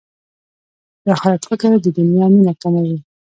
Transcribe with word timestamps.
د 1.03 1.05
اخرت 1.15 1.41
فکر 1.49 1.71
د 1.81 1.87
دنیا 1.97 2.25
مینه 2.33 2.53
کموي. 2.61 2.97